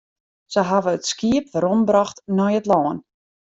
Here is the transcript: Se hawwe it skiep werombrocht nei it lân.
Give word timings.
Se 0.53 0.61
hawwe 0.69 0.93
it 0.97 1.09
skiep 1.11 1.45
werombrocht 1.53 2.17
nei 2.37 2.53
it 2.59 2.69
lân. 2.71 2.97